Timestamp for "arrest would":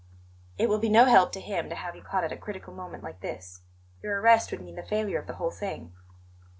4.19-4.59